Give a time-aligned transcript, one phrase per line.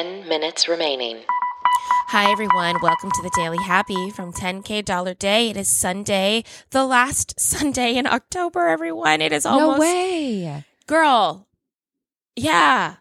[0.00, 1.18] 10 minutes remaining.
[2.08, 2.80] Hi, everyone.
[2.80, 5.50] Welcome to the Daily Happy from 10K Dollar Day.
[5.50, 9.20] It is Sunday, the last Sunday in October, everyone.
[9.20, 9.76] It is almost.
[9.76, 10.64] No way.
[10.86, 11.46] Girl.
[12.34, 12.94] Yeah.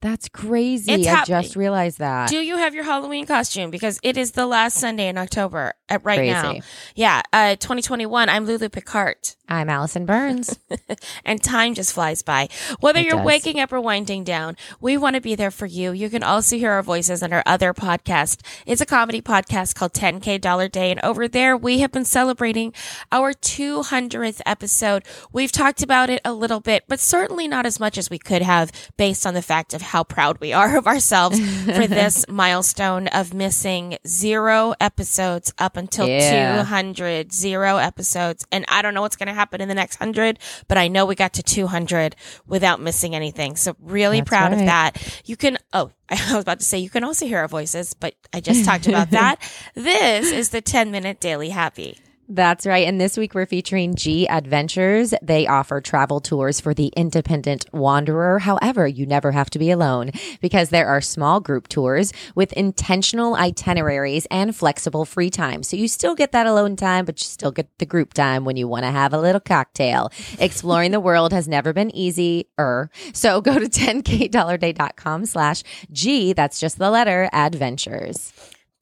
[0.00, 0.90] That's crazy.
[0.92, 1.42] It's I happening.
[1.42, 2.30] just realized that.
[2.30, 3.70] Do you have your Halloween costume?
[3.70, 6.60] Because it is the last Sunday in October uh, right now.
[6.94, 7.20] Yeah.
[7.34, 8.30] Uh, 2021.
[8.30, 9.36] I'm Lulu Picart.
[9.52, 10.58] I'm Allison Burns.
[11.26, 12.48] and time just flies by.
[12.80, 13.26] Whether It you're does.
[13.26, 15.92] waking up or winding down, we want to be there for you.
[15.92, 18.40] You can also hear our voices on our other podcast.
[18.64, 20.90] It's a comedy podcast called 10K Dollar Day.
[20.90, 22.72] And over there, we have been celebrating
[23.12, 25.04] our 200th episode.
[25.34, 28.40] We've talked about it a little bit, but certainly not as much as we could
[28.40, 33.06] have based on the fact of how proud we are of ourselves for this milestone
[33.08, 36.56] of missing zero episodes up until Yeah.
[36.62, 38.46] 200, zero episodes.
[38.50, 40.38] And I don't know what's going to happen in the next 100,
[40.68, 43.56] but I know we got to 200 without missing anything.
[43.56, 45.22] So really That's proud of that.
[45.24, 48.14] You can, oh, I was about to say you can also hear our voices, but
[48.32, 49.40] I just talked about that.
[49.74, 51.98] This is the 10 minute daily happy.
[52.28, 52.86] That's right.
[52.86, 55.12] And this week we're featuring G Adventures.
[55.22, 58.38] They offer travel tours for the independent wanderer.
[58.38, 63.34] However, you never have to be alone because there are small group tours with intentional
[63.34, 65.62] itineraries and flexible free time.
[65.62, 68.56] So you still get that alone time, but you still get the group time when
[68.56, 70.10] you want to have a little cocktail.
[70.38, 72.88] Exploring the world has never been easier.
[73.12, 76.32] So go to 10kdollarday.com slash G.
[76.32, 78.32] That's just the letter adventures.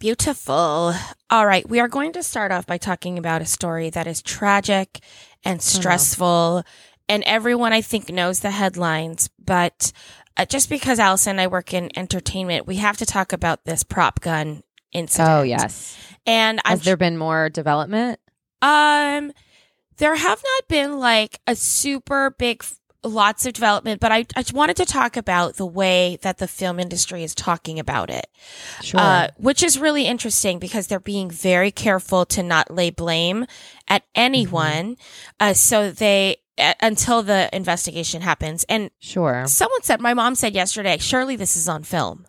[0.00, 0.94] Beautiful.
[1.28, 1.68] All right.
[1.68, 5.00] We are going to start off by talking about a story that is tragic
[5.44, 6.64] and stressful.
[7.06, 9.28] And everyone, I think, knows the headlines.
[9.38, 9.92] But
[10.38, 13.82] uh, just because Allison and I work in entertainment, we have to talk about this
[13.82, 15.28] prop gun incident.
[15.28, 15.98] Oh, yes.
[16.26, 18.20] And I'm Has there been more development?
[18.62, 19.32] Um,
[19.98, 22.64] there have not been like a super big,
[23.02, 26.48] lots of development, but I, I just wanted to talk about the way that the
[26.48, 28.26] film industry is talking about it,
[28.82, 29.00] Sure.
[29.00, 33.46] uh, which is really interesting because they're being very careful to not lay blame
[33.88, 34.96] at anyone.
[35.38, 38.64] Uh, so they, uh, until the investigation happens.
[38.68, 39.44] And sure.
[39.46, 42.26] someone said, my mom said yesterday, surely this is on film.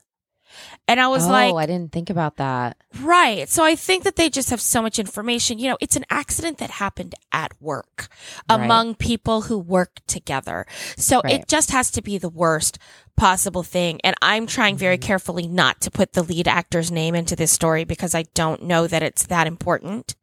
[0.87, 2.77] And I was oh, like, I didn't think about that.
[3.01, 3.47] Right.
[3.47, 5.59] So I think that they just have so much information.
[5.59, 8.07] You know, it's an accident that happened at work
[8.49, 8.63] Right.
[8.63, 10.65] among people who work together.
[10.97, 11.35] So Right.
[11.35, 12.77] it just has to be the worst
[13.15, 13.99] possible thing.
[14.03, 15.07] And I'm trying very Mm-hmm.
[15.07, 18.87] carefully not to put the lead actor's name into this story because I don't know
[18.87, 20.15] that it's that important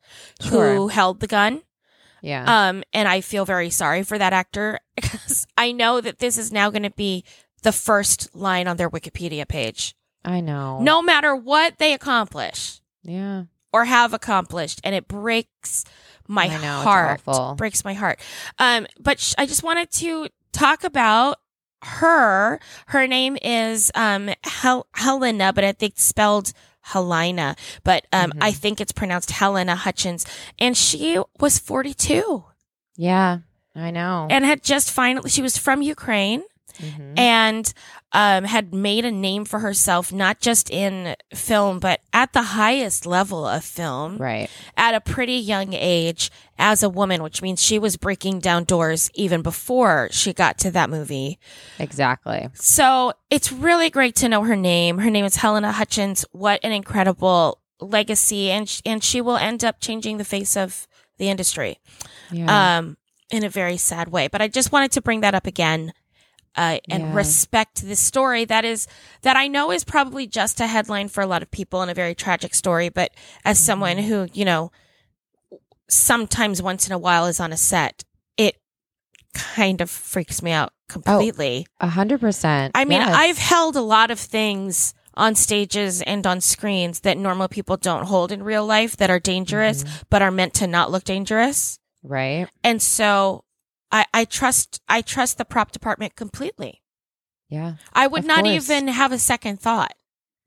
[0.50, 1.62] who held the gun.
[2.21, 2.69] Yeah.
[2.69, 6.50] Um, and I feel very sorry for that actor because I know that this is
[6.53, 7.25] now going to be
[7.62, 9.95] the first line on their Wikipedia page.
[10.25, 10.81] I know.
[10.81, 13.45] No matter what they accomplish Yeah.
[13.73, 15.84] or have accomplished and it breaks
[16.27, 17.55] my I know, it's heart awful.
[17.55, 18.21] breaks my heart
[18.59, 21.39] um but sh- i just wanted to talk about
[21.83, 26.53] her her name is um Hel- helena but i think it's spelled
[26.83, 28.39] helena but um Mhm.
[28.43, 30.27] i think it's pronounced helena hutchins
[30.59, 32.45] and she was 42
[32.97, 33.39] Yeah.
[33.75, 34.27] I know.
[34.28, 36.43] and had just finally she was from ukraine
[36.81, 37.19] Mhm.
[37.19, 37.73] and
[38.12, 43.05] um, had made a name for herself, not just in film, but at the highest
[43.05, 44.49] level of film Right.
[44.77, 49.11] at a pretty young age as a woman, which means she was breaking down doors
[49.15, 51.39] even before she got to that movie.
[51.78, 52.49] Exactly.
[52.55, 54.99] So it's really great to know her name.
[54.99, 56.25] Her name is Helena Hutchins.
[56.33, 58.51] What an incredible legacy.
[58.51, 61.78] And, sh- and she will end up changing the face of the industry
[62.31, 62.78] Yeah.
[62.78, 62.97] um,
[63.31, 64.28] in a very sad way.
[64.28, 65.93] But I just wanted to bring that up again.
[66.59, 67.15] Uh, and Yeah.
[67.15, 68.89] respect this story that is
[69.23, 71.95] that I know is probably just a headline for a lot of people and a
[71.95, 72.89] very tragic story.
[72.89, 73.11] But
[73.45, 74.09] as someone Mm-hmm.
[74.09, 74.73] who you know
[75.89, 78.05] sometimes once in a while is on a set,
[78.37, 78.57] it
[79.35, 81.67] kind of freaks me out completely.
[81.81, 82.73] A hundred percent.
[82.75, 83.15] I mean, Yes.
[83.15, 88.05] I've held a lot of things on stages and on screens that normal people don't
[88.07, 90.03] hold in real life that are dangerous, Mm-hmm.
[90.11, 91.79] but are meant to not look dangerous.
[92.03, 92.47] right.
[92.63, 93.45] And so
[93.91, 96.82] I, I trust I trust the prop department completely.
[97.49, 97.75] Yeah.
[97.93, 98.71] I would not course.
[98.71, 99.94] even have a second thought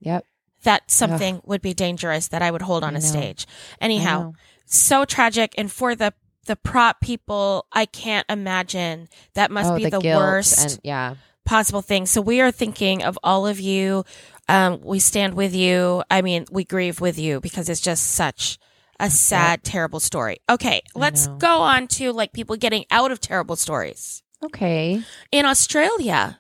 [0.02, 0.26] Yep.
[0.64, 3.08] that something would be dangerous that I would hold on I a know.
[3.08, 3.48] stage.
[3.80, 4.34] Anyhow,
[4.66, 6.14] so tragic and for the
[6.46, 11.16] the prop people, I can't imagine that must oh, be the, guilt worst And yeah.
[11.46, 12.06] possible thing.
[12.08, 14.06] So we are thinking of all of you.
[14.50, 16.04] Um, we stand with you.
[16.10, 18.58] I mean, we grieve with you because it's just such
[19.02, 20.38] a sad, terrible story.
[20.50, 24.24] Okay, let's go on to like people getting out of terrible stories.
[24.44, 25.02] Okay.
[25.32, 26.40] In Australia,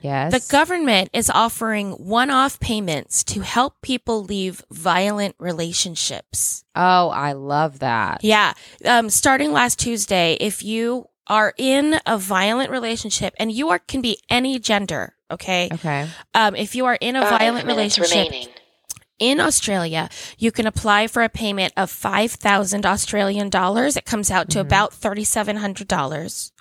[0.00, 0.32] Yes.
[0.32, 6.64] the government is offering one off payments to help people leave violent relationships.
[6.74, 8.24] oh, I love that.
[8.24, 8.54] Yeah.
[8.84, 14.00] Um, starting last Tuesday, if you are in a violent relationship, and you are can
[14.02, 15.68] be any gender, okay?
[15.72, 16.08] Okay.
[16.34, 18.48] Um, if you are in a Five violent relationship remaining.
[19.22, 23.96] In Australia, you can apply for a payment of five thousand Australian dollars.
[23.96, 24.62] It comes out to Mhm.
[24.62, 26.52] about thirty seven hundred dollars.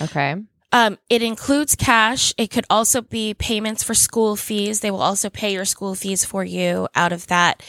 [0.00, 0.36] Okay.
[0.74, 2.32] Um, it includes cash.
[2.38, 4.80] It could also be payments for school fees.
[4.80, 7.62] They will also pay your school fees for you out of that.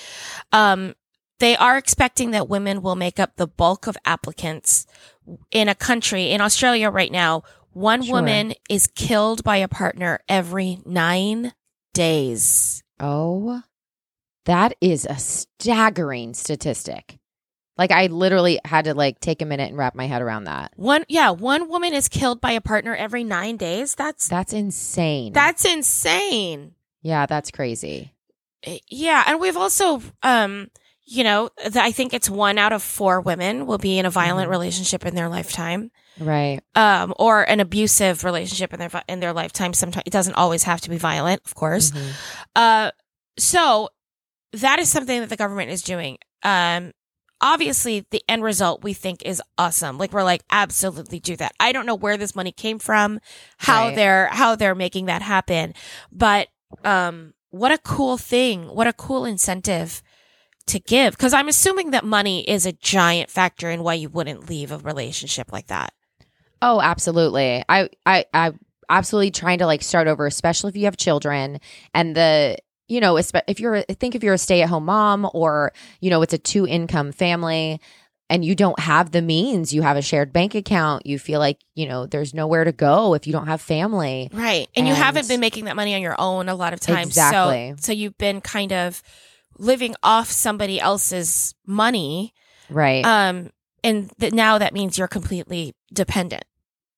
[0.51, 0.95] Um,
[1.39, 4.85] they are expecting that women will make up the bulk of applicants
[5.51, 7.43] in a country in Australia right now.
[7.73, 8.15] One Sure.
[8.15, 11.53] woman is killed by a partner every nine
[11.93, 12.83] days.
[12.99, 13.63] Oh,
[14.45, 17.17] that is a staggering statistic.
[17.77, 20.71] Like I literally had to like take a minute and wrap my head around that.
[20.75, 23.95] One, yeah, one woman is killed by a partner every nine days.
[23.95, 25.33] That's That's insane.
[25.33, 26.75] that's insane.
[27.01, 28.13] yeah, that's crazy.
[28.89, 30.69] Yeah, and we've also, um,
[31.05, 34.09] you know, th- I think it's one out of four women will be in a
[34.09, 34.51] violent Mhm.
[34.51, 36.61] relationship in their lifetime, Right.
[36.75, 39.73] um, or an abusive relationship in their in their lifetime.
[39.73, 41.91] Sometimes it doesn't always have to be violent, of course.
[41.91, 42.11] Mhm.
[42.55, 42.91] Uh,
[43.37, 43.89] so
[44.53, 46.17] that is something that the government is doing.
[46.43, 46.91] Um,
[47.41, 49.97] obviously, the end result we think is awesome.
[49.97, 51.53] Like we're like, absolutely do that.
[51.59, 53.19] I don't know where this money came from,
[53.57, 53.95] how Right.
[53.95, 55.73] they're how they're making that happen,
[56.11, 56.47] but
[56.83, 58.63] um, what a cool thing!
[58.65, 60.01] What a cool incentive
[60.67, 61.13] to give.
[61.15, 64.77] Because I'm assuming that money is a giant factor in why you wouldn't leave a
[64.79, 65.93] relationship like that.
[66.61, 67.63] Oh, absolutely.
[67.67, 68.53] I, I, I
[68.89, 71.59] absolutely trying to like start over, especially if you have children
[71.93, 75.71] and the, you know, if you're, think if you're a stay at home mom or,
[75.99, 77.79] you know, it's a two income family
[78.29, 81.59] and you don't have the means, you have a shared bank account, you feel like,
[81.75, 84.29] you know, there's nowhere to go if you don't have family.
[84.33, 84.67] Right.
[84.75, 87.07] And, you haven't been making that money on your own a lot of times.
[87.07, 87.73] Exactly.
[87.77, 89.03] So so you've been kind of
[89.57, 92.33] living off somebody else's money.
[92.69, 93.05] Right.
[93.05, 93.51] Um
[93.83, 96.45] and th- now that means you're completely dependent.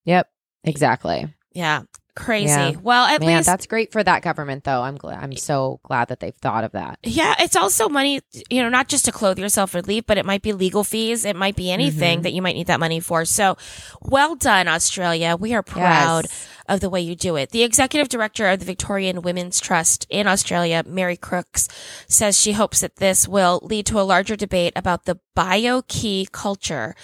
[0.05, 0.29] yep.
[0.63, 1.27] Exactly.
[1.51, 1.83] Yeah.
[2.15, 2.47] Crazy.
[2.47, 2.71] Yeah.
[2.81, 4.81] Well, at Man, least that's great for that government though.
[4.81, 5.21] I'm glad.
[5.21, 6.97] I'm so glad that they've thought of that.
[7.03, 10.25] yeah, it's also money, you know, not just to clothe yourself or leave, but it
[10.25, 11.25] might be legal fees.
[11.25, 12.23] It might be anything Mhm.
[12.23, 13.25] that you might need that money for.
[13.25, 13.57] So
[14.01, 15.35] well done, Australia.
[15.38, 16.47] We are proud Yes.
[16.69, 17.51] of the way you do it.
[17.51, 21.68] The executive director of the Victorian Women's Trust in Australia, Mary Crooks,
[22.07, 26.95] says she hopes that this will lead to a larger debate about the bio-key culture.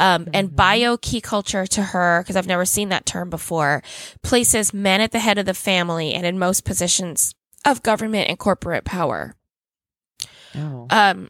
[0.00, 0.56] Um, And Mhm.
[0.56, 3.82] bio-key culture to her, because I've never seen that term before,
[4.22, 7.34] places men at the head of the family and in most positions
[7.66, 9.34] of government and corporate power
[10.56, 10.86] Oh.
[10.90, 11.28] um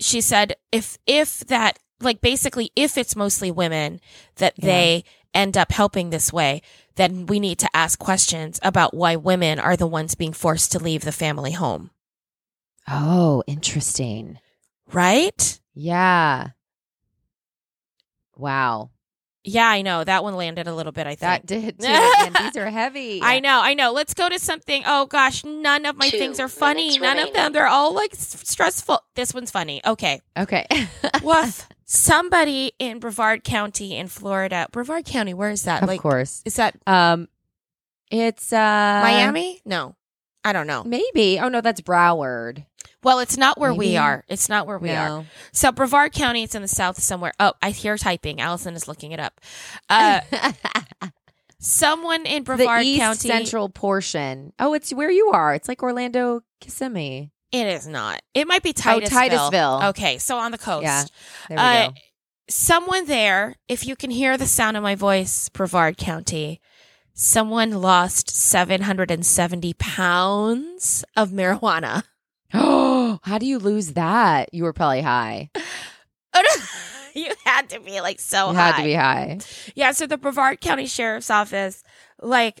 [0.00, 4.00] she said if if that like basically if it's mostly women
[4.36, 4.66] that Yeah.
[4.66, 6.60] they end up helping this way
[6.96, 10.78] then we need to ask questions about why women are the ones being forced to
[10.80, 11.90] leave the family home
[12.90, 14.38] oh, interesting.
[14.92, 16.48] right Yeah.
[18.42, 18.90] Wow.
[19.44, 21.20] yeah i know that one landed a little bit i think.
[21.20, 21.86] That did too.
[21.88, 23.20] Man, these are heavy.
[23.22, 23.92] I know, I know.
[23.92, 24.82] Let's go to something.
[24.86, 26.98] Oh gosh, none of my Two things are funny.
[26.98, 27.52] minutes None of them.
[27.52, 29.00] They're all like s- stressful.
[29.16, 29.80] This one's funny.
[29.84, 30.20] Okay.
[30.38, 30.66] Okay.
[31.22, 31.68] Woof.
[31.84, 34.66] Somebody in Brevard County in Florida.
[34.72, 35.82] Brevard County, where is that?
[35.82, 36.42] of like, course.
[36.44, 37.28] is that Um,
[38.10, 39.60] it's uh Miami?
[39.64, 39.94] No,
[40.44, 40.84] I don't know.
[40.84, 41.38] Maybe.
[41.40, 42.64] Oh no, that's Broward.
[43.02, 44.24] Well, it's not where we are.
[44.28, 45.24] It's not where we are.
[45.52, 47.32] So Brevard County, it's in the south somewhere.
[47.40, 48.40] Oh, I hear typing.
[48.40, 49.40] Allison is looking it up.
[49.90, 50.20] Uh,
[51.58, 53.28] someone in the Brevard east County.
[53.28, 54.52] central portion.
[54.58, 55.54] Oh, it's where you are.
[55.54, 57.30] It's like Orlando, Kissimmee.
[57.52, 58.20] It is not.
[58.34, 59.18] It might be Oh, Titusville.
[59.18, 59.80] Titusville.
[59.90, 60.84] Okay, so on the coast.
[60.84, 61.04] Yeah.
[61.48, 61.94] There we Uh, go.
[62.48, 66.60] someone there, if you can hear the sound of my voice, Brevard County,
[67.12, 72.04] someone lost 770 pounds of marijuana.
[72.54, 74.52] Oh, how do you lose that?
[74.52, 75.50] You were probably high.
[77.14, 78.70] you had to be like so you high.
[78.70, 79.38] had to be high.
[79.74, 81.82] Yeah, so the Brevard County Sheriff's Office,
[82.20, 82.60] like,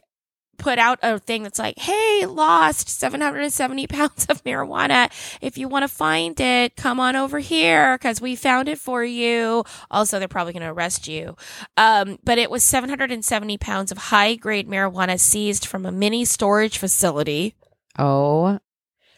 [0.58, 5.10] put out a thing that's like, hey, lost 770 pounds of marijuana.
[5.40, 9.04] If you want to find it, come on over here because we found it for
[9.04, 9.64] you.
[9.90, 11.36] Also, they're probably going to arrest you.
[11.76, 16.78] Um, but it was 770 pounds of high grade marijuana seized from a mini storage
[16.78, 17.54] facility.
[17.98, 18.58] Oh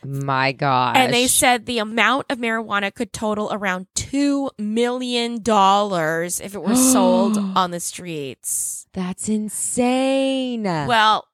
[0.05, 0.97] my God.
[0.97, 6.75] And they said the amount of marijuana could total around $2 million if it were
[6.77, 8.87] sold on the streets.
[8.93, 10.63] that's insane.
[10.65, 11.27] Well,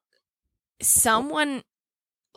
[0.81, 1.63] someone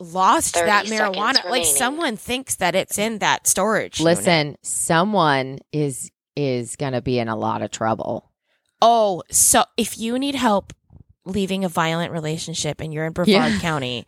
[0.00, 1.44] lost that marijuana.
[1.48, 4.00] Like someone thinks that it's in that storage.
[4.00, 4.16] unit.
[4.18, 8.30] Listen, someone is is gonna be in a lot of trouble.
[8.82, 10.72] Oh, so if you need help
[11.24, 13.58] leaving a violent relationship and you're in Brevard Yeah.
[13.60, 14.04] County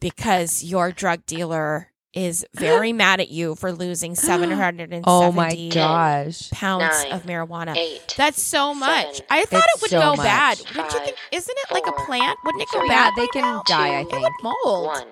[0.00, 6.50] because your drug dealer is very mad at you for losing 770 Oh my gosh.
[6.50, 7.76] pounds Nine, of marijuana.
[7.76, 8.14] Eight.
[8.16, 9.16] That's so much.
[9.16, 10.24] seven, I thought it would so go much.
[10.26, 10.58] bad.
[10.74, 11.16] Wouldn't you think?
[11.32, 12.38] Isn't it like a plant?
[12.44, 13.14] Wouldn't it go three, bad?
[13.16, 13.62] They can now?
[13.66, 14.22] die, I It think.
[14.22, 14.32] would
[14.64, 14.86] mold.
[14.86, 15.06] one.